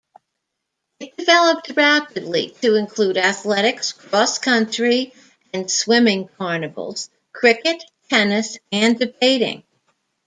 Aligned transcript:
It 0.99 1.15
developed 1.15 1.73
rapidly 1.75 2.55
to 2.63 2.73
include 2.73 3.17
Athletics, 3.17 3.91
Cross-Country 3.91 5.13
and 5.53 5.69
Swimming 5.69 6.27
carnivals, 6.39 7.11
Cricket, 7.31 7.83
Tennis, 8.09 8.57
and 8.71 8.97
Debating. 8.97 9.63